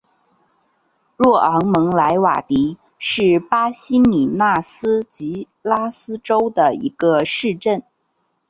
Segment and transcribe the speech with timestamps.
[1.15, 7.83] 若昂蒙莱瓦迪是巴西米纳斯吉拉斯州的一个市镇。